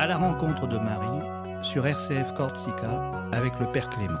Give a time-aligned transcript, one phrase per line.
[0.00, 4.14] À la rencontre de Marie sur RCF Corsica avec le Père Clément.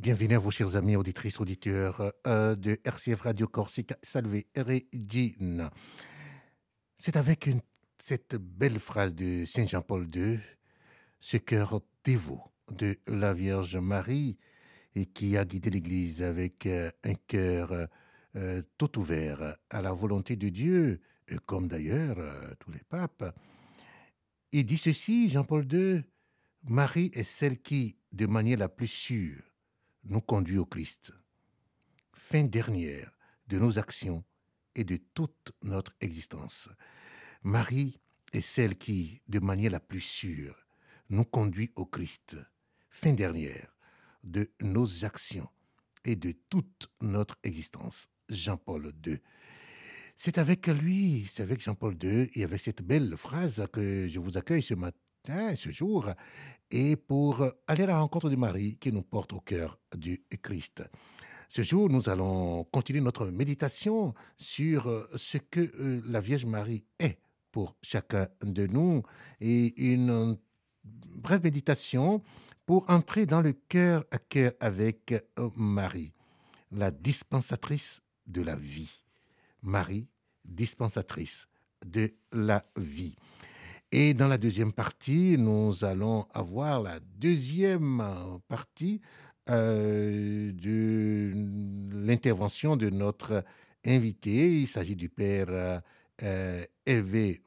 [0.00, 3.94] Bienvenue à vous, chers amis auditrices, auditeurs euh, de RCF Radio Corsica.
[4.02, 5.70] Salve Regina.
[6.96, 7.50] C'est avec
[7.98, 10.40] cette belle phrase de Saint Jean-Paul II,
[11.20, 12.40] ce cœur dévot
[12.70, 14.38] de la Vierge Marie
[14.94, 17.86] et qui a guidé l'Église avec euh, un cœur
[18.36, 21.00] euh, tout ouvert à la volonté de Dieu,
[21.46, 22.18] comme d'ailleurs
[22.58, 23.34] tous les papes.
[24.52, 26.02] Il dit ceci, Jean-Paul II,
[26.64, 29.42] Marie est celle qui, de manière la plus sûre,
[30.04, 31.12] nous conduit au Christ.
[32.12, 33.10] Fin dernière
[33.48, 34.24] de nos actions
[34.74, 36.68] et de toute notre existence.
[37.42, 38.00] Marie
[38.32, 40.56] est celle qui, de manière la plus sûre,
[41.10, 42.36] nous conduit au Christ.
[42.88, 43.76] Fin dernière
[44.22, 45.48] de nos actions
[46.04, 48.08] et de toute notre existence.
[48.32, 49.18] Jean-Paul II.
[50.14, 54.36] C'est avec lui, c'est avec Jean-Paul II et avec cette belle phrase que je vous
[54.36, 56.10] accueille ce matin, ce jour,
[56.70, 60.82] et pour aller à la rencontre de Marie qui nous porte au cœur du Christ.
[61.48, 67.18] Ce jour, nous allons continuer notre méditation sur ce que euh, la Vierge Marie est
[67.50, 69.02] pour chacun de nous
[69.40, 70.38] et une
[70.84, 72.22] brève méditation
[72.64, 76.14] pour entrer dans le cœur à cœur avec euh, Marie,
[76.70, 79.02] la dispensatrice de la vie.
[79.62, 80.08] Marie,
[80.44, 81.46] dispensatrice
[81.84, 83.14] de la vie.
[83.90, 88.02] Et dans la deuxième partie, nous allons avoir la deuxième
[88.48, 89.00] partie
[89.50, 91.32] euh, de
[91.92, 93.44] l'intervention de notre
[93.84, 94.60] invité.
[94.60, 95.82] Il s'agit du père
[96.22, 96.64] euh,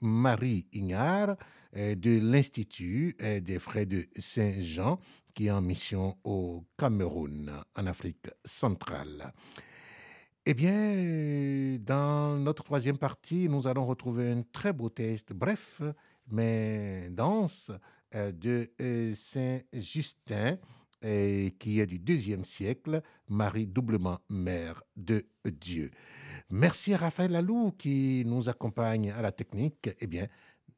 [0.01, 1.35] Marie Ignard
[1.77, 4.99] euh, de l'Institut euh, des Frères de Saint-Jean
[5.33, 9.33] qui est en mission au Cameroun, en Afrique centrale.
[10.47, 15.81] Eh bien, dans notre troisième partie, nous allons retrouver un très beau texte, bref,
[16.27, 17.71] mais dense,
[18.13, 18.69] euh, de
[19.16, 20.57] Saint Justin,
[21.01, 25.89] qui est du deuxième siècle, Marie doublement mère de Dieu.
[26.51, 29.89] Merci à Raphaël Lalou qui nous accompagne à la technique.
[30.00, 30.27] Eh bien,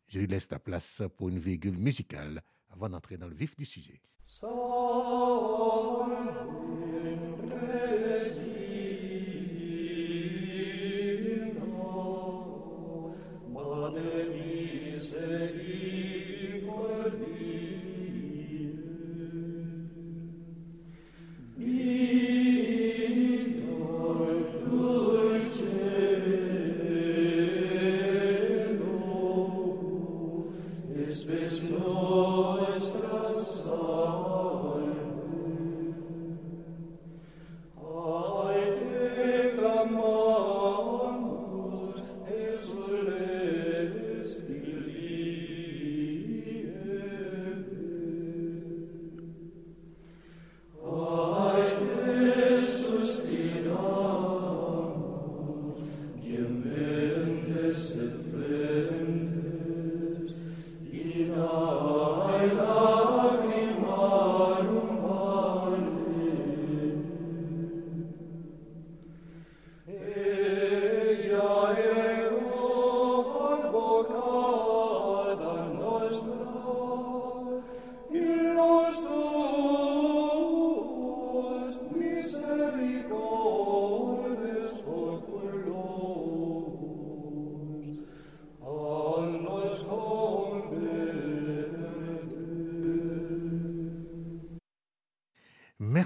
[0.07, 3.65] je lui laisse la place pour une virgule musicale avant d'entrer dans le vif du
[3.65, 4.01] sujet.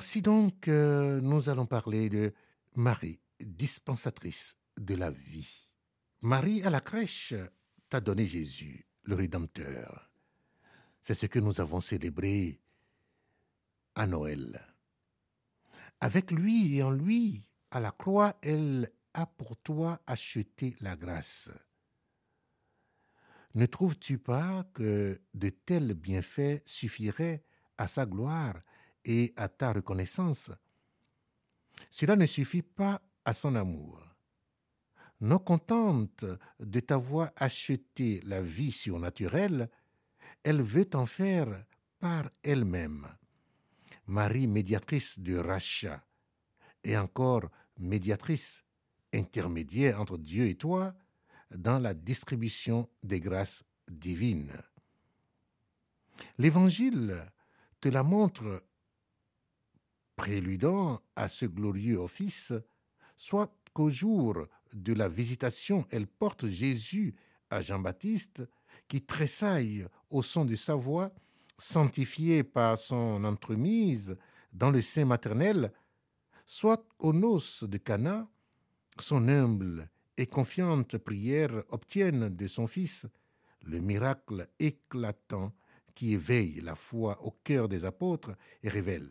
[0.01, 2.33] Merci donc, euh, nous allons parler de
[2.73, 5.67] Marie, dispensatrice de la vie.
[6.21, 7.35] Marie à la crèche
[7.87, 10.09] t'a donné Jésus, le Rédempteur.
[11.03, 12.59] C'est ce que nous avons célébré
[13.93, 14.59] à Noël.
[15.99, 21.51] Avec lui et en lui, à la croix, elle a pour toi acheté la grâce.
[23.53, 27.43] Ne trouves-tu pas que de tels bienfaits suffiraient
[27.77, 28.55] à sa gloire
[29.05, 30.51] et à ta reconnaissance.
[31.89, 33.99] Cela ne suffit pas à son amour.
[35.19, 36.25] Non contente
[36.59, 39.69] de t'avoir acheté la vie surnaturelle,
[40.43, 41.65] elle veut t'en faire
[41.99, 43.07] par elle-même.
[44.07, 46.03] Marie, médiatrice de rachat,
[46.83, 48.63] et encore médiatrice,
[49.13, 50.95] intermédiaire entre Dieu et toi,
[51.55, 54.57] dans la distribution des grâces divines.
[56.37, 57.25] L'Évangile
[57.79, 58.63] te la montre
[60.15, 62.53] préludant à ce glorieux office,
[63.15, 67.15] soit qu'au jour de la visitation, elle porte Jésus
[67.49, 68.43] à Jean-Baptiste,
[68.87, 71.11] qui tressaille au son de sa voix,
[71.57, 74.17] sanctifié par son entremise
[74.53, 75.71] dans le sein maternel,
[76.45, 78.27] soit aux noces de Cana,
[78.99, 83.07] son humble et confiante prière obtiennent de son Fils
[83.63, 85.53] le miracle éclatant
[85.93, 88.31] qui éveille la foi au cœur des apôtres
[88.63, 89.09] et révèle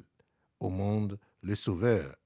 [0.61, 2.17] au monde le Sauveur.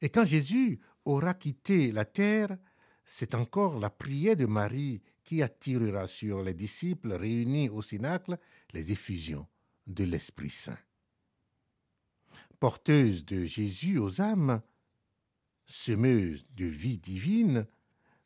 [0.00, 2.56] Et quand Jésus aura quitté la terre,
[3.04, 8.38] c'est encore la prière de Marie qui attirera sur les disciples réunis au Cénacle
[8.72, 9.46] les effusions
[9.86, 10.78] de l'Esprit Saint.
[12.60, 14.60] Porteuse de Jésus aux âmes,
[15.66, 17.66] semeuse de vie divine,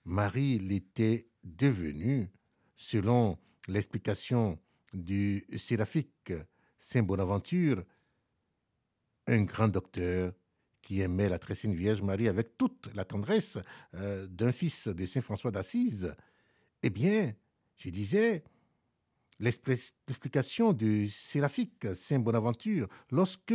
[0.05, 2.31] Marie l'était devenue,
[2.75, 4.59] selon l'explication
[4.93, 6.33] du séraphique
[6.79, 7.85] Saint Bonaventure,
[9.27, 10.33] un grand docteur
[10.81, 13.59] qui aimait la très sainte Vierge Marie avec toute la tendresse
[13.95, 16.15] euh, d'un fils de Saint François d'Assise,
[16.83, 17.33] eh bien,
[17.77, 18.43] je disais,
[19.39, 23.55] l'explication du séraphique Saint Bonaventure, lorsque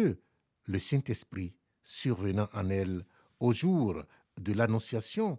[0.66, 1.54] le Saint-Esprit,
[1.84, 3.06] survenant en elle
[3.40, 4.02] au jour
[4.38, 5.38] de l'Annonciation,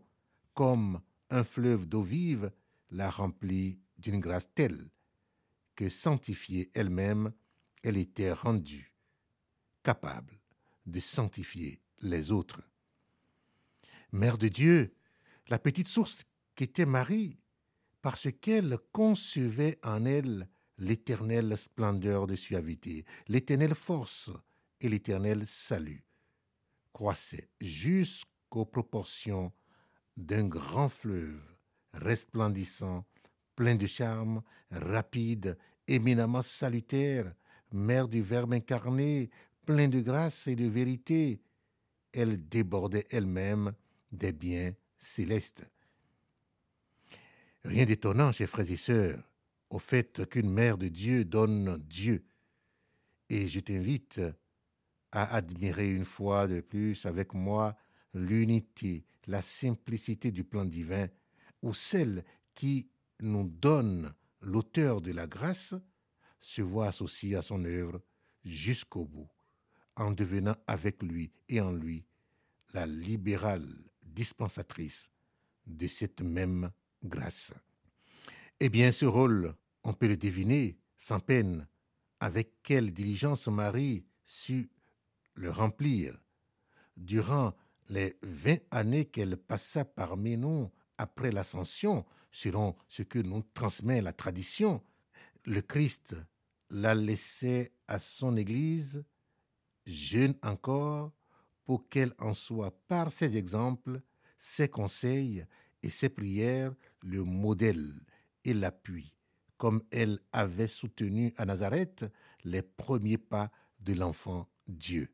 [0.54, 2.50] comme un fleuve d'eau vive,
[2.90, 4.88] la remplit d'une grâce telle
[5.74, 7.32] que sanctifiée elle-même,
[7.82, 8.97] elle était rendue
[9.88, 10.38] capable
[10.84, 12.60] de sanctifier les autres.
[14.12, 14.94] Mère de Dieu,
[15.46, 16.24] la petite source
[16.54, 17.38] qu'était Marie,
[18.02, 20.46] parce qu'elle concevait en elle
[20.76, 24.30] l'éternelle splendeur de suavité, l'éternelle force
[24.82, 26.04] et l'éternel salut,
[26.92, 29.54] croissait jusqu'aux proportions
[30.18, 31.40] d'un grand fleuve
[31.94, 33.06] resplendissant,
[33.56, 35.56] plein de charme, rapide,
[35.86, 37.32] éminemment salutaire,
[37.72, 39.30] mère du Verbe incarné,
[39.68, 41.42] plein de grâce et de vérité,
[42.14, 43.74] elle débordait elle-même
[44.10, 45.70] des biens célestes.
[47.64, 49.22] Rien d'étonnant, chers frères et sœurs,
[49.68, 52.24] au fait qu'une mère de Dieu donne Dieu.
[53.28, 54.22] Et je t'invite
[55.12, 57.76] à admirer une fois de plus avec moi
[58.14, 61.08] l'unité, la simplicité du plan divin,
[61.60, 62.24] où celle
[62.54, 62.88] qui
[63.20, 65.74] nous donne l'auteur de la grâce
[66.40, 68.00] se voit associée à son œuvre
[68.46, 69.28] jusqu'au bout
[69.98, 72.04] en devenant avec lui et en lui
[72.72, 73.66] la libérale
[74.06, 75.10] dispensatrice
[75.66, 76.70] de cette même
[77.04, 77.52] grâce.
[78.60, 79.54] Eh bien, ce rôle,
[79.84, 81.66] on peut le deviner sans peine,
[82.20, 84.68] avec quelle diligence Marie sut
[85.34, 86.18] le remplir.
[86.96, 87.54] Durant
[87.88, 94.12] les vingt années qu'elle passa parmi nous après l'ascension, selon ce que nous transmet la
[94.12, 94.82] tradition,
[95.44, 96.16] le Christ
[96.70, 99.04] la laissait à son Église
[99.88, 101.12] jeune encore,
[101.64, 104.00] pour qu'elle en soit par ses exemples,
[104.36, 105.44] ses conseils
[105.82, 107.92] et ses prières le modèle
[108.44, 109.14] et l'appui,
[109.56, 112.06] comme elle avait soutenu à Nazareth
[112.44, 113.50] les premiers pas
[113.80, 115.10] de l'enfant Dieu.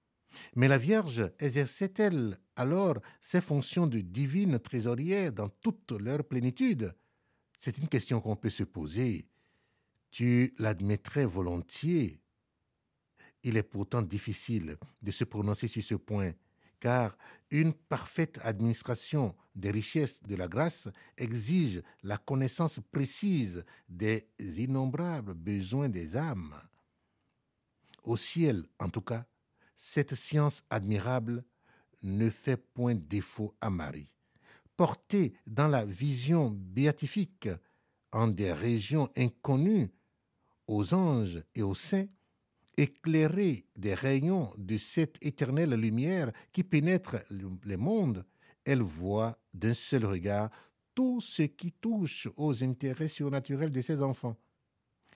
[0.56, 6.92] Mais la Vierge exerçait-elle alors ses fonctions de divine trésorière dans toute leur plénitude?
[7.58, 9.28] C'est une question qu'on peut se poser.
[10.10, 12.20] Tu l'admettrais volontiers
[13.44, 16.32] il est pourtant difficile de se prononcer sur ce point,
[16.80, 17.16] car
[17.50, 25.88] une parfaite administration des richesses de la grâce exige la connaissance précise des innombrables besoins
[25.88, 26.54] des âmes.
[28.02, 29.24] Au ciel, en tout cas,
[29.76, 31.44] cette science admirable
[32.02, 34.08] ne fait point défaut à Marie.
[34.76, 37.48] Portée dans la vision béatifique
[38.10, 39.90] en des régions inconnues
[40.66, 42.06] aux anges et aux saints,
[42.76, 47.16] éclairée des rayons de cette éternelle lumière qui pénètre
[47.64, 48.24] les mondes,
[48.64, 50.50] elle voit d'un seul regard
[50.94, 54.36] tout ce qui touche aux intérêts surnaturels de ses enfants.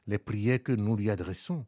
[0.06, 1.66] Les prières que nous lui adressons,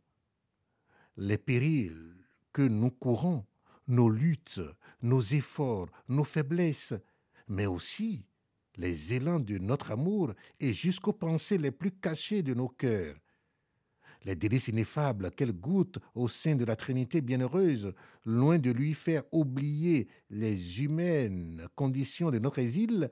[1.17, 2.15] les périls
[2.53, 3.45] que nous courons,
[3.87, 4.61] nos luttes,
[5.03, 6.95] nos efforts, nos faiblesses,
[7.49, 8.27] mais aussi
[8.77, 13.17] les élans de notre amour et jusqu'aux pensées les plus cachées de nos cœurs
[14.25, 19.25] les délices ineffables qu'elle goûte au sein de la Trinité bienheureuse, loin de lui faire
[19.33, 23.11] oublier les humaines conditions de notre exil,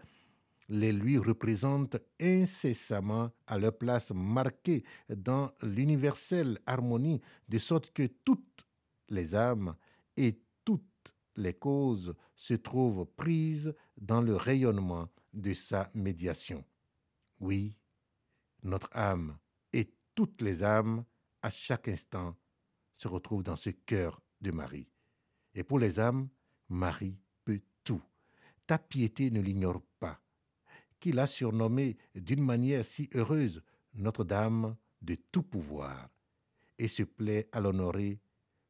[0.69, 8.67] les lui représentent incessamment à leur place marquée dans l'universelle harmonie, de sorte que toutes
[9.09, 9.75] les âmes
[10.17, 16.65] et toutes les causes se trouvent prises dans le rayonnement de sa médiation.
[17.41, 17.77] Oui,
[18.63, 19.39] notre âme
[20.19, 21.05] toutes les âmes,
[21.43, 22.37] à chaque instant,
[22.97, 24.91] se retrouvent dans ce cœur de Marie.
[25.55, 26.29] Et pour les âmes,
[26.69, 28.03] Marie peut tout.
[28.67, 30.21] ta piété ne l'ignore pas,
[30.99, 33.63] qu'il a surnommé d'une manière si heureuse
[33.95, 36.11] Notre-Dame de tout pouvoir,
[36.79, 38.21] et se plaît à l'honorer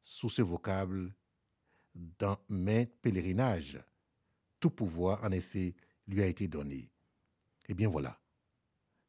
[0.03, 1.15] sous ce vocable
[1.95, 3.83] dans mes pèlerinages.
[4.59, 5.75] Tout pouvoir, en effet,
[6.05, 6.91] lui a été donné.
[7.67, 8.21] Eh bien voilà,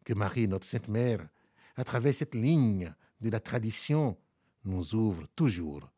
[0.06, 1.28] que Marie, notre Sainte Mère,
[1.76, 4.16] à travers cette ligne de la tradition,
[4.64, 5.90] nous ouvre toujours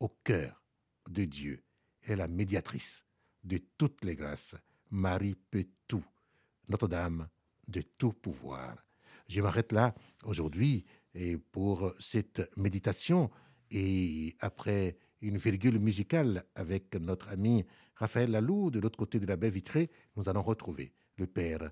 [0.00, 0.62] au cœur
[1.08, 1.62] de Dieu.
[2.02, 3.04] Elle est la médiatrice
[3.44, 4.56] de toutes les grâces.
[4.90, 6.04] Marie peut tout.
[6.68, 7.28] Notre-Dame
[7.66, 8.76] de tout pouvoir.
[9.28, 9.94] Je m'arrête là
[10.24, 10.86] aujourd'hui
[11.52, 13.30] pour cette méditation
[13.70, 17.66] et après une virgule musicale avec notre ami
[17.96, 21.70] Raphaël Lalou de l'autre côté de la baie vitrée, nous allons retrouver le Père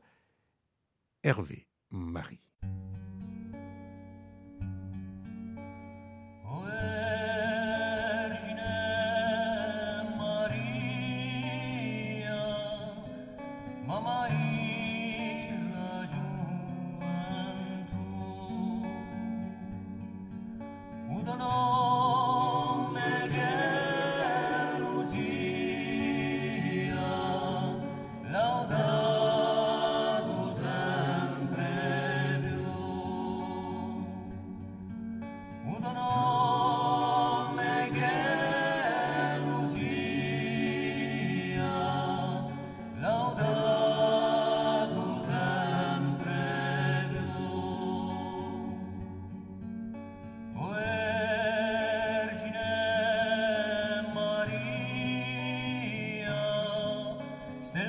[1.23, 2.41] Hervé Marie.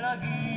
[0.08, 0.47] lagi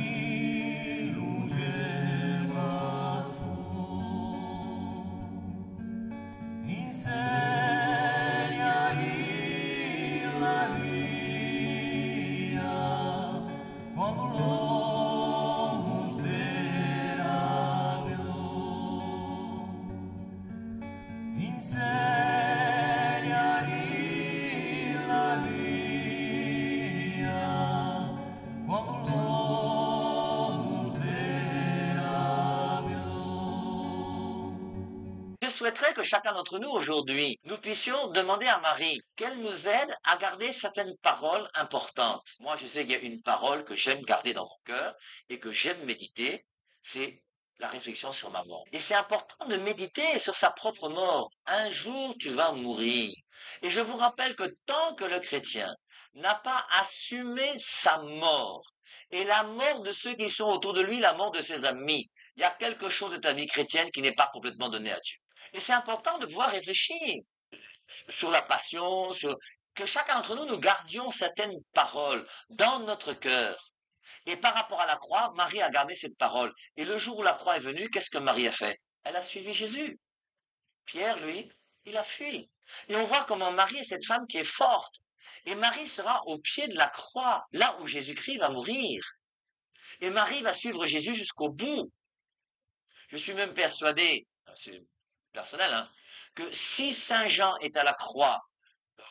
[36.04, 40.96] chacun d'entre nous aujourd'hui, nous puissions demander à Marie qu'elle nous aide à garder certaines
[40.98, 42.26] paroles importantes.
[42.40, 44.94] Moi, je sais qu'il y a une parole que j'aime garder dans mon cœur
[45.28, 46.46] et que j'aime méditer,
[46.82, 47.22] c'est
[47.58, 48.64] la réflexion sur ma mort.
[48.72, 51.30] Et c'est important de méditer sur sa propre mort.
[51.46, 53.12] Un jour, tu vas mourir.
[53.62, 55.72] Et je vous rappelle que tant que le chrétien
[56.14, 58.72] n'a pas assumé sa mort,
[59.10, 62.10] et la mort de ceux qui sont autour de lui, la mort de ses amis,
[62.36, 65.00] il y a quelque chose de ta vie chrétienne qui n'est pas complètement donné à
[65.00, 65.16] Dieu.
[65.52, 67.22] Et c'est important de pouvoir réfléchir
[68.08, 69.36] sur la passion, sur
[69.74, 73.72] que chacun d'entre nous, nous gardions certaines paroles dans notre cœur.
[74.26, 76.52] Et par rapport à la croix, Marie a gardé cette parole.
[76.76, 78.78] Et le jour où la croix est venue, qu'est-ce que Marie a fait?
[79.04, 79.98] Elle a suivi Jésus.
[80.84, 81.50] Pierre, lui,
[81.86, 82.50] il a fui.
[82.88, 84.96] Et on voit comment Marie est cette femme qui est forte.
[85.44, 89.02] Et Marie sera au pied de la croix, là où Jésus-Christ va mourir.
[90.00, 91.90] Et Marie va suivre Jésus jusqu'au bout.
[93.08, 94.26] Je suis même persuadé,
[95.32, 95.88] personnel, hein,
[96.34, 98.40] que si Saint Jean est à la croix,
[98.98, 99.02] euh,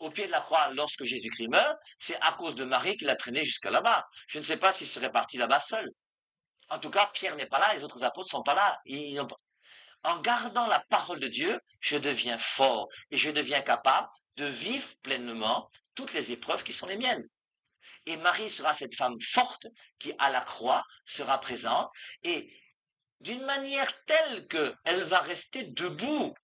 [0.00, 3.16] au pied de la croix lorsque Jésus-Christ meurt, c'est à cause de Marie qu'il l'a
[3.16, 4.06] traîné jusqu'à là-bas.
[4.28, 5.88] Je ne sais pas s'il serait parti là-bas seul.
[6.70, 8.80] En tout cas, Pierre n'est pas là, les autres apôtres sont pas là.
[10.02, 14.88] En gardant la parole de Dieu, je deviens fort et je deviens capable de vivre
[15.02, 17.24] pleinement toutes les épreuves qui sont les miennes.
[18.06, 19.66] Et Marie sera cette femme forte
[19.98, 21.90] qui, à la croix, sera présente
[22.22, 22.52] et
[23.24, 26.34] d'une manière telle qu'elle va rester debout.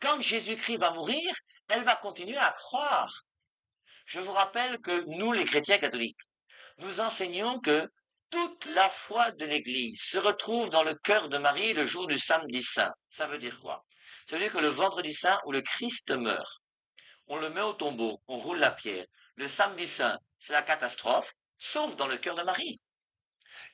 [0.00, 1.30] Quand Jésus-Christ va mourir,
[1.68, 3.26] elle va continuer à croire.
[4.06, 6.22] Je vous rappelle que nous, les chrétiens catholiques,
[6.78, 7.86] nous enseignons que
[8.30, 12.18] toute la foi de l'Église se retrouve dans le cœur de Marie le jour du
[12.18, 12.94] samedi saint.
[13.10, 13.84] Ça veut dire quoi?
[14.26, 16.62] Ça veut dire que le vendredi saint où le Christ meurt,
[17.26, 19.04] on le met au tombeau, on roule la pierre.
[19.34, 22.80] Le samedi saint, c'est la catastrophe, sauf dans le cœur de Marie.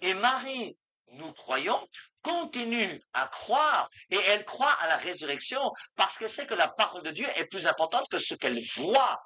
[0.00, 0.76] Et Marie,
[1.12, 1.86] nous croyons,
[2.26, 5.60] continue à croire et elle croit à la résurrection
[5.94, 9.22] parce qu'elle sait que la parole de Dieu est plus importante que ce qu'elle voit.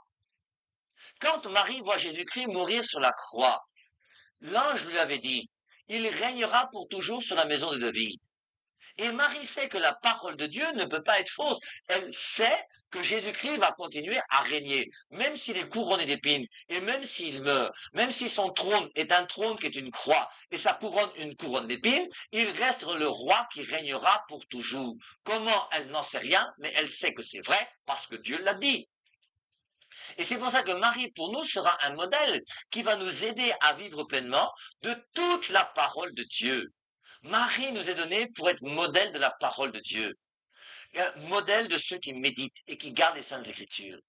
[1.19, 3.64] Quand Marie voit Jésus-Christ mourir sur la croix,
[4.42, 5.49] l'ange lui avait dit,
[5.88, 8.21] il régnera pour toujours sur la maison de David.
[8.99, 11.59] Et Marie sait que la parole de Dieu ne peut pas être fausse.
[11.88, 17.04] Elle sait que Jésus-Christ va continuer à régner, même s'il est couronné d'épines, et même
[17.04, 20.75] s'il meurt, même si son trône est un trône qui est une croix, et sa
[20.75, 24.94] couronne une couronne d'épines, il reste le roi qui régnera pour toujours.
[25.25, 28.54] Comment Elle n'en sait rien, mais elle sait que c'est vrai, parce que Dieu l'a
[28.54, 28.88] dit.
[30.18, 33.52] Et c'est pour ça que Marie, pour nous, sera un modèle qui va nous aider
[33.61, 34.50] à vivre pleinement
[34.82, 36.68] de toute la parole de Dieu.
[37.22, 40.16] Marie nous est donnée pour être modèle de la parole de Dieu.
[41.16, 44.00] Modèle de ceux qui méditent et qui gardent les Saintes Écritures.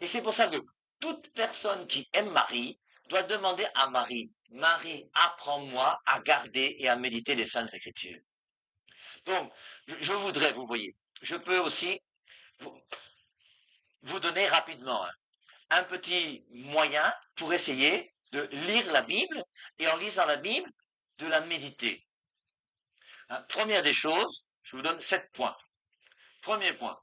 [0.00, 0.56] Et c'est pour ça que
[1.00, 6.96] toute personne qui aime Marie doit demander à Marie, Marie, apprends-moi à garder et à
[6.96, 8.20] méditer les Saintes Écritures.
[9.26, 9.52] Donc,
[9.86, 12.00] je voudrais, vous voyez, je peux aussi
[14.02, 15.12] vous, donner rapidement hein,
[15.70, 19.44] un petit moyen pour essayer de lire la Bible
[19.78, 20.70] et en lisant la Bible,
[21.18, 22.05] de la méditer.
[23.28, 25.56] Hein, première des choses, je vous donne sept points.
[26.42, 26.96] Premier point,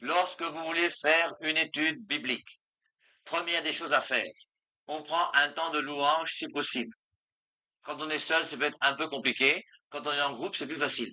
[0.00, 2.60] lorsque vous voulez faire une étude biblique,
[3.24, 4.32] première des choses à faire,
[4.88, 6.92] on prend un temps de louange si possible.
[7.82, 9.64] Quand on est seul, ça peut être un peu compliqué.
[9.88, 11.12] Quand on est en groupe, c'est plus facile.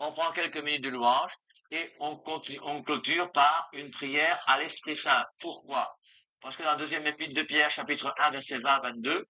[0.00, 1.32] On prend quelques minutes de louange
[1.70, 2.20] et on,
[2.62, 5.24] on clôture par une prière à l'Esprit Saint.
[5.38, 5.96] Pourquoi?
[6.40, 9.24] Parce que dans la deuxième épître de Pierre, chapitre 1, verset 20 22,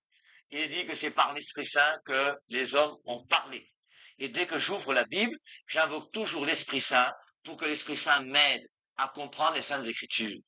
[0.52, 3.70] il dit que c'est par l'Esprit Saint que les hommes ont parlé.
[4.18, 8.66] Et dès que j'ouvre la Bible, j'invoque toujours l'Esprit Saint pour que l'Esprit Saint m'aide
[8.96, 10.40] à comprendre les Saintes Écritures.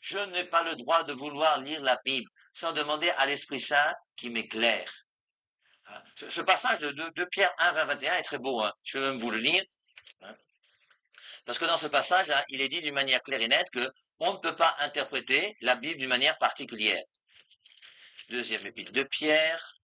[0.00, 3.92] Je n'ai pas le droit de vouloir lire la Bible sans demander à l'Esprit Saint
[4.16, 4.90] qui m'éclaire.
[5.86, 6.02] Hein?
[6.16, 8.62] Ce, passage de, Pierre 1, 20, 21 est très beau.
[8.62, 8.72] Hein.
[8.82, 9.62] Je vais même vous le lire.
[10.22, 10.34] Hein?
[11.44, 14.32] Parce que dans ce passage, il est dit d'une manière claire et nette que on
[14.32, 17.02] ne peut pas interpréter la Bible d'une manière particulière.
[18.30, 19.74] Deuxième épître de Pierre,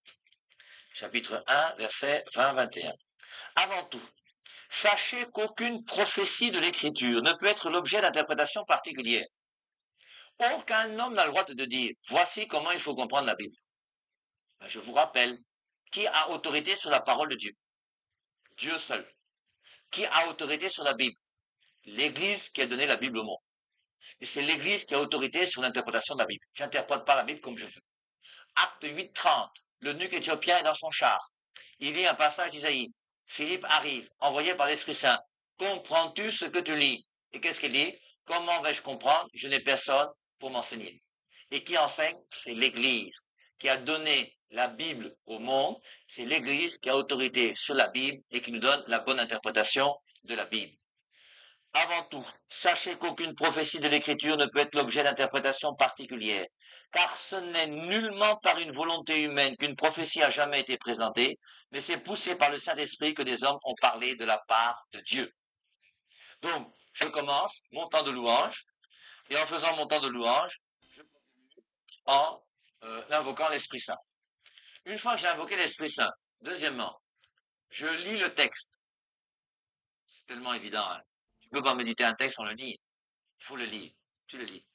[0.97, 2.91] chapitre 1, verset 20-21.
[3.57, 4.03] Avant tout,
[4.71, 9.27] sachez qu'aucune prophétie de l'Écriture ne peut être l'objet d'interprétation particulière.
[10.55, 13.55] Aucun homme n'a le droit de dire, voici comment il faut comprendre la Bible.
[14.59, 15.39] Ben, je vous rappelle,
[15.93, 17.53] qui a autorité sur la parole de Dieu?
[18.57, 19.07] Dieu seul.
[19.91, 21.17] Qui a autorité sur la Bible?
[21.85, 23.43] L'Église qui a donné la Bible au monde.
[24.21, 26.45] Et c'est l'Église qui a autorité sur l'interprétation de la Bible.
[26.55, 27.83] Je n'interprète pas la Bible comme je veux.
[28.55, 29.51] Acte 8, 30.
[29.81, 31.31] Le nuque éthiopien est dans son char.
[31.79, 32.93] Il lit un passage d'Isaïe.
[33.27, 35.21] Philippe arrive, envoyé par l'Esprit Saint.
[35.59, 37.07] Comprends-tu ce que tu lis?
[37.33, 37.95] Et qu'est-ce qu'il dit?
[38.25, 39.29] Comment vais-je comprendre?
[39.35, 41.03] Je n'ai personne pour m'enseigner.
[41.51, 42.17] Et qui enseigne?
[42.31, 45.77] C'est l'Église qui a donné la Bible au monde.
[46.07, 49.95] C'est l'Église qui a autorité sur la Bible et qui nous donne la bonne interprétation
[50.25, 50.77] de la Bible.
[51.73, 56.47] Avant tout, sachez qu'aucune prophétie de l'Écriture ne peut être l'objet d'interprétation particulière,
[56.91, 61.39] car ce n'est nullement par une volonté humaine qu'une prophétie a jamais été présentée,
[61.71, 65.01] mais c'est poussé par le Saint-Esprit que des hommes ont parlé de la part de
[65.01, 65.31] Dieu.
[66.41, 68.65] Donc, je commence mon temps de louange,
[69.29, 70.61] et en faisant mon temps de louange,
[70.93, 71.65] je continue
[72.07, 72.41] en
[72.85, 73.99] euh, invoquant l'Esprit Saint.
[74.87, 76.99] Une fois que j'ai invoqué l'Esprit Saint, deuxièmement,
[77.69, 78.81] je lis le texte.
[80.07, 80.87] C'est tellement évident.
[80.89, 81.03] Hein.
[81.47, 82.79] Tu peux pas méditer un texte, on le lit.
[83.41, 83.93] Il faut le lire.
[84.27, 84.67] Tu le lis.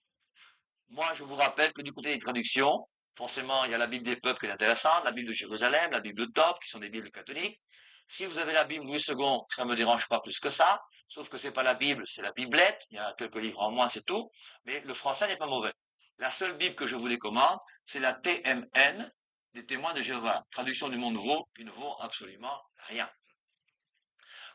[0.90, 4.06] Moi, je vous rappelle que du côté des traductions, forcément, il y a la Bible
[4.06, 6.80] des peuples qui est intéressante, la Bible de Jérusalem, la Bible de Top, qui sont
[6.80, 7.60] des Bibles catholiques.
[8.08, 11.30] Si vous avez la Bible Louis II, ça me dérange pas plus que ça, sauf
[11.30, 13.90] que c'est pas la Bible, c'est la Biblette, il y a quelques livres en moins,
[13.90, 14.30] c'est tout,
[14.66, 15.74] mais le français n'est pas mauvais.
[16.18, 19.12] La seule Bible que je vous commande, c'est la TMN
[19.54, 23.10] des témoins de Jéhovah, traduction du monde nouveau, qui ne vaut absolument rien.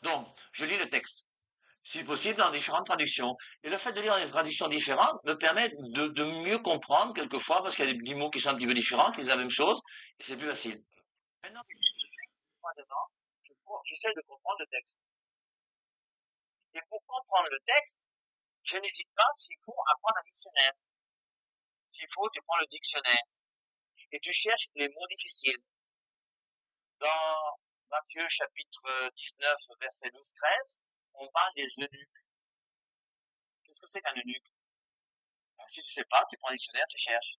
[0.02, 1.25] Donc, je lis le texte,
[1.86, 3.36] si possible dans différentes traductions.
[3.62, 7.76] Et le fait de lire des traductions différentes me permet de, mieux comprendre quelquefois, parce
[7.76, 9.50] qu'il y a des mots qui sont un petit peu différents, qui disent la même
[9.50, 9.80] chose,
[10.18, 10.82] et c'est plus facile.
[11.44, 11.62] Maintenant,
[13.84, 14.98] j'essaie de comprendre le texte.
[16.74, 18.08] Et pour comprendre le texte,
[18.64, 20.72] je n'hésite pas, s'il faut, à prendre un dictionnaire.
[21.86, 23.22] S'il faut, tu prends le dictionnaire.
[24.10, 25.62] Et tu cherches les mots difficiles.
[26.98, 27.58] Dans
[27.92, 30.80] Matthieu chapitre 19, verset 12-13,
[31.18, 32.24] on parle des eunuques.
[33.64, 34.52] Qu'est-ce que c'est qu'un eunuque?
[35.58, 37.36] Ben, Si tu sais pas, tu prends un dictionnaire, tu cherches.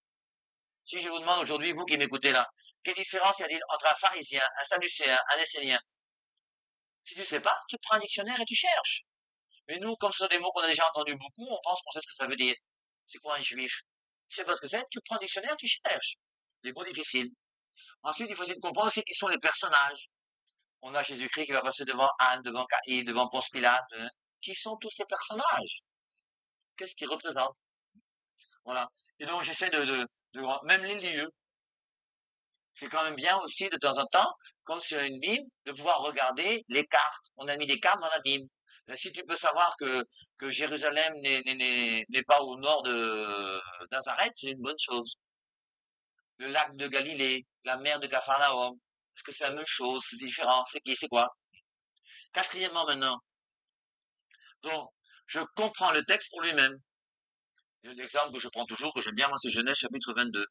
[0.83, 2.49] Si je vous demande aujourd'hui, vous qui m'écoutez là,
[2.83, 5.79] quelle différence y a-t-il entre un pharisien, un sadducéen, un essénien?
[7.01, 9.03] Si tu sais pas, tu prends un dictionnaire et tu cherches.
[9.67, 11.91] Mais nous, comme ce sont des mots qu'on a déjà entendus beaucoup, on pense qu'on
[11.91, 12.55] sait ce que ça veut dire.
[13.05, 13.81] C'est quoi un juif?
[14.29, 16.15] C'est parce que c'est, tu prends un dictionnaire, tu cherches.
[16.63, 17.29] Les mots difficiles.
[18.03, 20.09] Ensuite, il faut essayer de comprendre aussi qui sont les personnages.
[20.81, 23.85] On a Jésus-Christ qui va passer devant Anne, devant Caïd, devant Ponce Pilate.
[23.93, 24.09] Hein.
[24.41, 25.81] Qui sont tous ces personnages
[26.75, 27.57] Qu'est-ce qu'ils représentent?
[28.65, 28.87] Voilà.
[29.19, 31.29] Et donc, j'essaie de, de, de, même les lieux.
[32.73, 34.31] C'est quand même bien aussi, de temps en temps,
[34.63, 37.25] comme sur une Bible, de pouvoir regarder les cartes.
[37.37, 38.45] On a mis des cartes dans la Bible.
[38.87, 40.05] Ben, si tu peux savoir que,
[40.37, 43.59] que Jérusalem n'est pas au nord de
[43.91, 45.17] Nazareth, c'est une bonne chose.
[46.37, 48.77] Le lac de Galilée, la mer de Capharnaüm,
[49.17, 51.27] est-ce que c'est la même chose, c'est différent, c'est qui, c'est quoi?
[52.33, 53.19] Quatrièmement maintenant,
[54.61, 54.89] donc,
[55.25, 56.77] je comprends le texte pour lui-même.
[57.83, 60.45] L'exemple que je prends toujours, que j'aime bien, moi, c'est Genèse chapitre 22.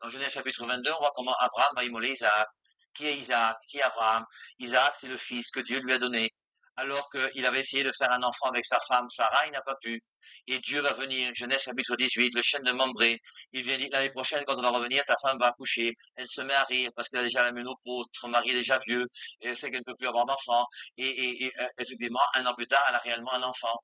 [0.00, 2.48] Dans Genèse chapitre 22, on voit comment Abraham va immoler Isaac.
[2.94, 3.56] Qui est Isaac?
[3.68, 4.24] Qui est Abraham?
[4.58, 6.30] Isaac, c'est le fils que Dieu lui a donné.
[6.78, 9.74] Alors qu'il avait essayé de faire un enfant avec sa femme Sarah, il n'a pas
[9.82, 10.00] pu.
[10.46, 13.18] Et Dieu va venir, Genèse chapitre 18, le chêne de Mambré.
[13.52, 15.92] Il vient l'année prochaine, quand on va revenir, ta femme va accoucher.
[16.14, 18.78] Elle se met à rire parce qu'elle a déjà la ménopause, son mari est déjà
[18.86, 19.06] vieux,
[19.40, 20.64] et elle sait qu'elle ne peut plus avoir d'enfant.
[20.96, 23.76] Et, et, et, euh, effectivement, un an plus tard, elle a réellement un enfant.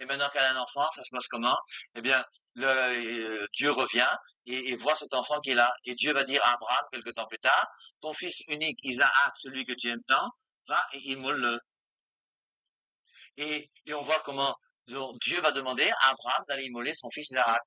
[0.00, 1.56] Et maintenant qu'elle a un enfant, ça se passe comment?
[1.94, 2.22] Eh bien,
[2.56, 4.10] le, euh, Dieu revient
[4.44, 5.72] et, voit cet enfant qu'il a.
[5.86, 7.66] Et Dieu va dire à Abraham, quelque temps plus tard,
[8.02, 10.28] ton fils unique, Isaac, celui que tu aimes tant,
[10.68, 11.58] va et immole-le.
[13.36, 14.54] Et, et on voit comment
[14.86, 17.62] Dieu va demander à Abraham d'aller immoler son fils Isaac.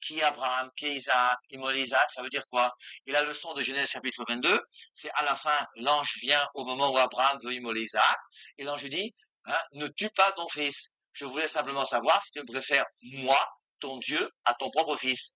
[0.00, 0.70] Qui Abraham?
[0.76, 1.38] Qui est Isaac?
[1.50, 2.74] Immoler Isaac, ça veut dire quoi?
[3.06, 4.60] Et la leçon de Genèse chapitre 22,
[4.94, 8.18] c'est à la fin, l'ange vient au moment où Abraham veut immoler Isaac,
[8.58, 10.88] et l'ange lui dit, hein, ne tue pas ton fils.
[11.12, 13.38] Je voulais simplement savoir si tu préfères moi,
[13.78, 15.34] ton Dieu, à ton propre fils.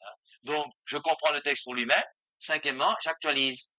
[0.00, 0.12] Hein?
[0.44, 2.02] Donc, je comprends le texte pour lui-même.
[2.40, 3.70] Cinquièmement, j'actualise.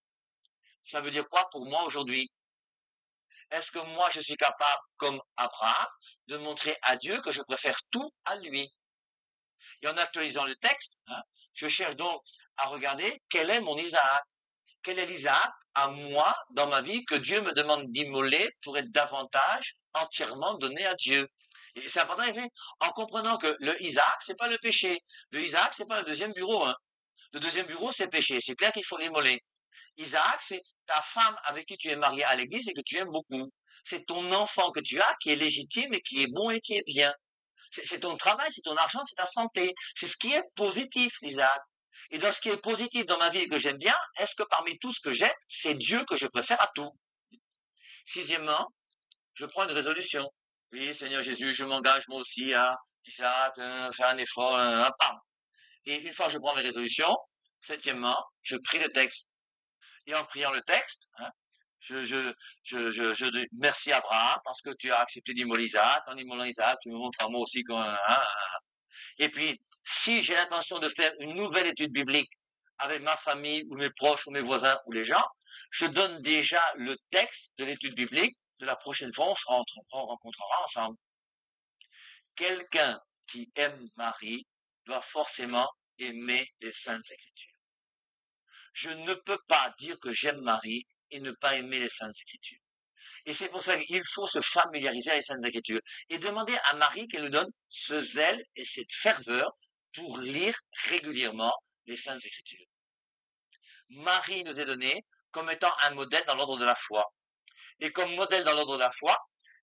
[0.84, 2.32] Ça veut dire quoi pour moi aujourd'hui?
[3.54, 5.88] Est-ce que moi, je suis capable, comme Abraham,
[6.28, 8.74] de montrer à Dieu que je préfère tout à lui?
[9.84, 11.22] Et en actualisant le texte, hein,
[11.54, 12.20] je cherche donc
[12.58, 14.24] à regarder quel est mon Isaac.
[14.82, 18.92] Quel est l'Isaac à moi dans ma vie que Dieu me demande d'immoler pour être
[18.92, 21.28] davantage entièrement donné à Dieu?
[21.76, 22.24] Et c'est important,
[22.80, 25.00] en comprenant que le Isaac, c'est pas le péché.
[25.30, 26.66] Le Isaac, c'est pas le deuxième bureau.
[26.66, 26.76] Hein.
[27.34, 28.40] Le deuxième bureau, c'est péché.
[28.42, 29.44] C'est clair qu'il faut l'immoler.
[29.98, 33.12] Isaac, c'est ta femme avec qui tu es marié à l'église et que tu aimes
[33.12, 33.50] beaucoup.
[33.84, 36.76] C'est ton enfant que tu as qui est légitime et qui est bon et qui
[36.76, 37.14] est bien.
[37.72, 39.74] C'est ton travail, c'est ton argent, c'est ta santé.
[39.96, 41.62] C'est ce qui est positif, Isaac.
[42.12, 44.44] Et dans ce qui est positif dans ma vie et que j'aime bien, est-ce que
[44.44, 46.92] parmi tout ce que j'ai, c'est Dieu que je préfère à tout?
[48.06, 48.68] Sixièmement,
[49.34, 50.28] je prends une résolution.
[50.72, 52.78] Oui, Seigneur Jésus, je m'engage moi aussi à
[53.10, 53.52] faire
[54.10, 55.18] un effort, un, pas.
[55.86, 57.16] Et une fois que je prends mes résolutions,
[57.60, 59.30] septièmement, je prie le texte.
[60.08, 61.32] Et en priant le texte, hein,
[61.80, 66.04] je, je, je, je, je merci Abraham parce que tu as accepté d'immoler Isaac.
[66.08, 67.98] En immolant Isaac, tu me montres à moi aussi un,
[69.18, 72.32] Et puis, si j'ai l'intention de faire une nouvelle étude biblique
[72.78, 75.26] avec ma famille ou mes proches ou mes voisins ou les gens,
[75.72, 80.64] je donne déjà le texte de l'étude biblique de la prochaine fois, on se rencontrera
[80.64, 80.98] ensemble.
[82.36, 84.48] Quelqu'un qui aime Marie
[84.86, 87.54] doit forcément aimer les Saintes Écritures.
[88.74, 92.60] Je ne peux pas dire que j'aime Marie et ne pas aimer les Saintes Écritures.
[93.26, 96.74] Et c'est pour ça qu'il faut se familiariser avec les Saintes Écritures et demander à
[96.76, 99.52] Marie qu'elle nous donne ce zèle et cette ferveur
[99.94, 100.56] pour lire
[100.90, 101.54] régulièrement
[101.86, 102.66] les Saintes Écritures.
[103.90, 107.14] Marie nous est donnée comme étant un modèle dans l'ordre de la foi
[107.80, 109.18] et comme modèle dans l'ordre de la foi,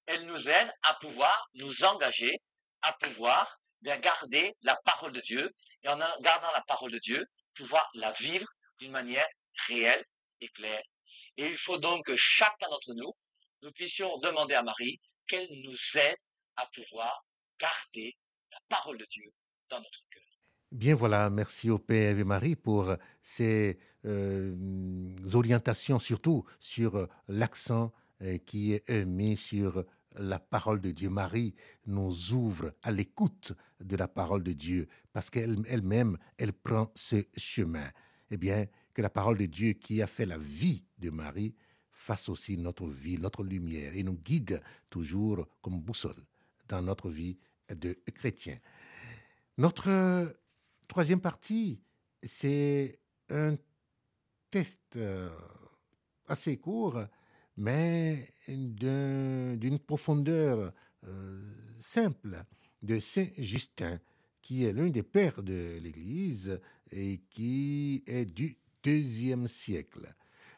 [0.07, 2.37] elle nous aide à pouvoir nous engager,
[2.83, 5.51] à pouvoir bien garder la parole de Dieu,
[5.83, 8.47] et en gardant la parole de Dieu, pouvoir la vivre
[8.81, 9.27] d'une manière
[9.69, 10.05] réelle
[10.41, 10.83] et claire.
[11.37, 13.13] Et il faut donc que chacun d'entre nous,
[13.63, 16.17] nous puissions demander à Marie qu'elle nous aide
[16.57, 17.25] à pouvoir
[17.59, 18.17] garder
[18.51, 19.31] la parole de Dieu
[19.69, 20.23] dans notre cœur.
[20.73, 24.55] Bien voilà, merci au Père et Marie pour ces euh,
[25.35, 29.85] orientations, surtout sur euh, l'accent euh, qui est mis sur
[30.17, 31.09] la parole de Dieu.
[31.11, 31.55] Marie
[31.87, 37.91] nous ouvre à l'écoute de la parole de Dieu parce qu'elle-même, elle prend ce chemin.
[38.31, 41.55] Eh bien, que la parole de Dieu qui a fait la vie de Marie
[41.91, 46.25] fasse aussi notre vie, notre lumière et nous guide toujours comme boussole
[46.69, 47.39] dans notre vie
[47.69, 48.59] de chrétien.
[49.59, 50.35] Notre
[50.89, 51.81] troisième partie,
[52.23, 53.57] c'est un
[54.51, 55.29] test euh,
[56.27, 57.05] assez court
[57.61, 60.73] mais d'une profondeur
[61.07, 61.41] euh,
[61.79, 62.43] simple
[62.83, 64.01] de Saint Justin,
[64.41, 66.59] qui est l'un des pères de l'Église
[66.91, 70.15] et qui est du deuxième siècle.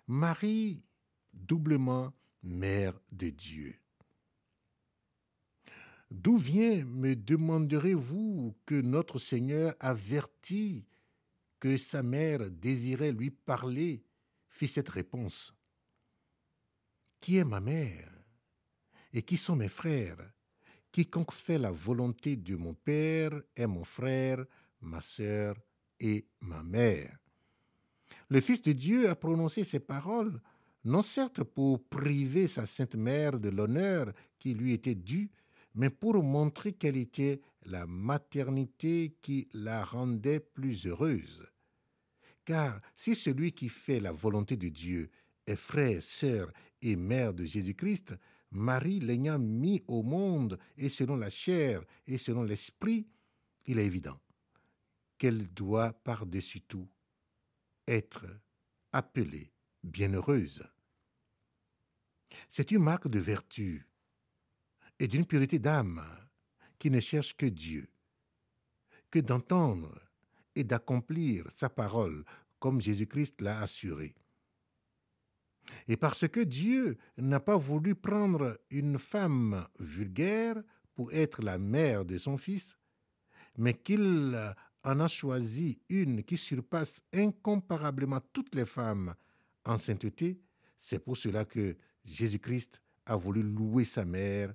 [0.07, 0.85] Marie,
[1.33, 3.77] doublement mère de Dieu.
[6.11, 10.87] D'où vient, me demanderez-vous, que notre Seigneur avertit
[11.59, 14.05] que sa mère désirait lui parler,
[14.49, 15.55] fit cette réponse.
[17.21, 18.13] Qui est ma mère?
[19.15, 20.19] Et qui sont mes frères?
[20.91, 24.45] Quiconque fait la volonté de mon Père est mon frère,
[24.81, 25.57] ma sœur
[26.03, 27.17] et ma mère.
[28.29, 30.41] Le Fils de Dieu a prononcé ces paroles,
[30.85, 35.31] non certes pour priver sa Sainte Mère de l'honneur qui lui était dû,
[35.75, 41.47] mais pour montrer quelle était la maternité qui la rendait plus heureuse.
[42.45, 45.09] Car si celui qui fait la volonté de Dieu
[45.47, 48.17] est frère, sœur et mère de Jésus-Christ,
[48.51, 53.07] Marie l'ayant mis au monde et selon la chair et selon l'esprit,
[53.67, 54.19] il est évident
[55.23, 56.89] qu'elle doit par-dessus tout
[57.87, 58.27] être
[58.91, 59.53] appelée
[59.85, 60.65] bienheureuse.
[62.49, 63.87] C'est une marque de vertu
[64.99, 66.05] et d'une pureté d'âme
[66.77, 67.89] qui ne cherche que Dieu,
[69.13, 69.97] que d'entendre
[70.57, 72.25] et d'accomplir sa parole
[72.59, 74.17] comme Jésus-Christ l'a assuré.
[75.87, 80.61] Et parce que Dieu n'a pas voulu prendre une femme vulgaire
[80.97, 82.77] pour être la mère de son fils,
[83.57, 84.37] mais qu'il
[84.85, 89.15] en a choisi une qui surpasse incomparablement toutes les femmes
[89.65, 90.41] en sainteté,
[90.77, 94.55] c'est pour cela que Jésus-Christ a voulu louer sa mère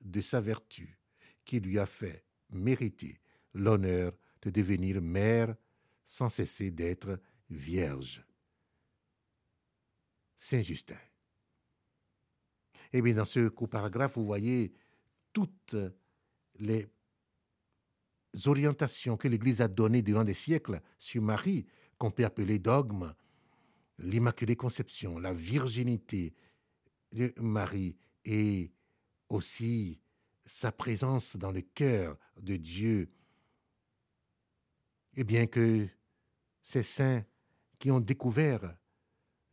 [0.00, 0.98] de sa vertu,
[1.44, 3.20] qui lui a fait mériter
[3.54, 4.12] l'honneur
[4.42, 5.54] de devenir mère
[6.04, 8.24] sans cesser d'être vierge.
[10.36, 10.98] Saint Justin.
[12.92, 14.72] Et eh bien, dans ce court paragraphe, vous voyez
[15.32, 15.76] toutes
[16.58, 16.88] les
[18.46, 21.66] orientations que l'Église a données durant des siècles sur Marie,
[21.98, 23.14] qu'on peut appeler dogme,
[23.98, 26.34] l'Immaculée Conception, la virginité
[27.12, 28.72] de Marie et
[29.28, 30.00] aussi
[30.44, 33.10] sa présence dans le cœur de Dieu.
[35.16, 35.88] Et bien que
[36.62, 37.24] ces saints
[37.78, 38.76] qui ont découvert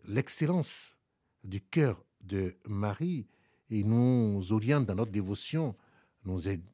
[0.06, 0.98] l'excellence
[1.44, 3.28] du cœur de Marie
[3.70, 5.76] et nous orientent dans notre dévotion,
[6.24, 6.70] nous aident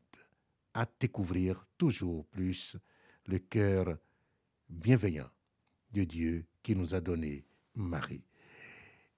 [0.74, 2.78] à découvrir toujours plus
[3.26, 3.98] le cœur
[4.70, 5.30] bienveillant
[5.92, 8.24] de Dieu qui nous a donné Marie.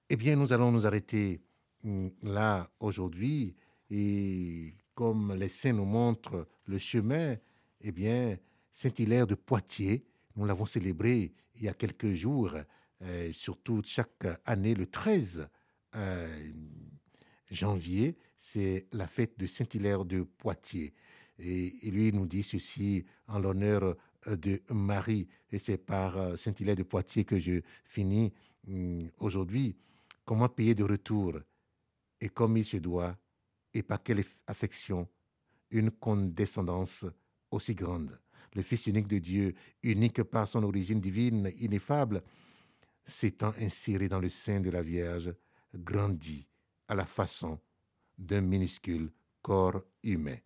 [0.08, 1.40] Eh bien, nous allons nous arrêter
[1.84, 3.54] hum, là aujourd'hui
[3.90, 7.36] et comme les saints nous montrent le chemin,
[7.80, 8.36] eh bien,
[8.70, 10.04] Saint-Hilaire de Poitiers,
[10.36, 12.54] nous l'avons célébré il y a quelques jours,
[13.02, 15.48] euh, surtout chaque année le 13
[15.94, 16.52] euh,
[17.50, 20.92] janvier, c'est la fête de Saint-Hilaire de Poitiers.
[21.38, 25.28] Et, lui nous dit ceci en l'honneur euh, de Marie.
[25.50, 28.32] Et c'est par Saint-Hilaire de Poitiers que je finis
[28.68, 29.76] hum, aujourd'hui.
[30.24, 31.40] Comment payer de retour?
[32.20, 33.16] Et comme il se doit,
[33.74, 35.08] et par quelle affection,
[35.70, 37.04] une condescendance
[37.50, 38.18] aussi grande?
[38.54, 42.22] Le Fils unique de Dieu, unique par son origine divine ineffable,
[43.04, 45.34] s'étant inséré dans le sein de la Vierge,
[45.74, 46.46] grandit
[46.88, 47.58] à la façon
[48.16, 49.10] d'un minuscule
[49.42, 50.36] corps humain.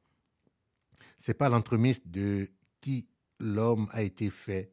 [1.17, 2.49] C'est pas l'entremise de
[2.81, 3.09] qui
[3.41, 4.73] l'homme a été fait,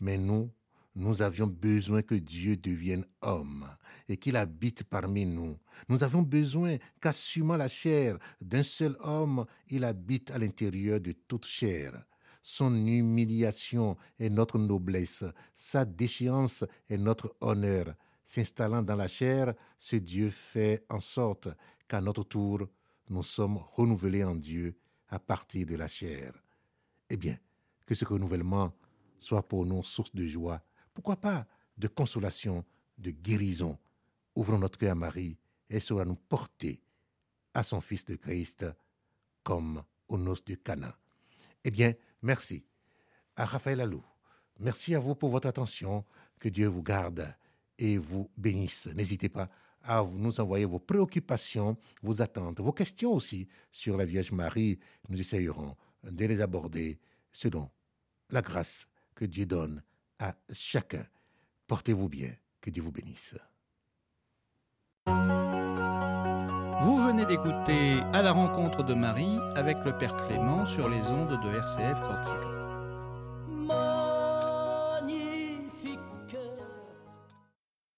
[0.00, 0.50] mais nous,
[0.94, 3.66] nous avions besoin que Dieu devienne homme
[4.08, 5.58] et qu'il habite parmi nous.
[5.88, 11.46] Nous avons besoin qu'assumant la chair d'un seul homme, il habite à l'intérieur de toute
[11.46, 12.04] chair.
[12.42, 17.94] Son humiliation est notre noblesse, sa déchéance est notre honneur.
[18.24, 21.48] S'installant dans la chair, ce Dieu fait en sorte
[21.88, 22.68] qu'à notre tour,
[23.08, 24.76] nous sommes renouvelés en Dieu
[25.12, 26.32] à partir de la chair.
[27.10, 27.36] Eh bien,
[27.84, 28.72] que ce renouvellement
[29.18, 30.62] soit pour nous source de joie,
[30.94, 31.46] pourquoi pas
[31.76, 32.64] de consolation,
[32.96, 33.78] de guérison.
[34.34, 35.36] Ouvrons notre cœur à Marie
[35.68, 36.80] et saura nous porter
[37.52, 38.64] à son Fils de Christ
[39.42, 40.96] comme aux noces de Cana.
[41.62, 42.64] Eh bien, merci
[43.36, 44.02] à Raphaël Alou.
[44.60, 46.06] Merci à vous pour votre attention.
[46.38, 47.36] Que Dieu vous garde
[47.78, 48.86] et vous bénisse.
[48.86, 49.50] N'hésitez pas
[49.84, 54.78] à nous envoyer vos préoccupations, vos attentes, vos questions aussi sur la Vierge Marie.
[55.08, 56.98] Nous essayerons de les aborder
[57.32, 57.70] selon
[58.30, 59.82] la grâce que Dieu donne
[60.18, 61.06] à chacun.
[61.66, 63.34] Portez-vous bien, que Dieu vous bénisse.
[66.84, 71.38] Vous venez d'écouter À la rencontre de Marie avec le Père Clément sur les ondes
[71.42, 72.51] de RCF Corsica.